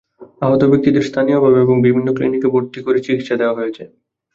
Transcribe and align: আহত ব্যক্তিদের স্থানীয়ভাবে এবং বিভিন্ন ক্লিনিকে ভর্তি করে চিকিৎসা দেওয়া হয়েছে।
আহত 0.41 0.61
ব্যক্তিদের 0.71 1.03
স্থানীয়ভাবে 1.03 1.57
এবং 1.61 1.75
বিভিন্ন 1.81 2.07
ক্লিনিকে 2.13 2.47
ভর্তি 2.47 2.79
করে 2.83 2.99
চিকিৎসা 2.99 3.35
দেওয়া 3.37 3.57
হয়েছে। 3.59 3.83